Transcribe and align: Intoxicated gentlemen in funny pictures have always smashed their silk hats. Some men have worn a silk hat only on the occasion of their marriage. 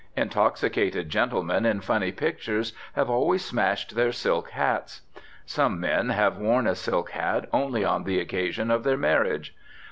Intoxicated 0.17 1.09
gentlemen 1.09 1.63
in 1.63 1.79
funny 1.79 2.11
pictures 2.11 2.73
have 2.95 3.07
always 3.07 3.45
smashed 3.45 3.93
their 3.93 4.11
silk 4.11 4.49
hats. 4.49 5.01
Some 5.45 5.79
men 5.79 6.09
have 6.09 6.39
worn 6.39 6.65
a 6.65 6.73
silk 6.73 7.11
hat 7.11 7.47
only 7.53 7.85
on 7.85 8.03
the 8.05 8.19
occasion 8.19 8.71
of 8.71 8.83
their 8.83 8.97
marriage. 8.97 9.55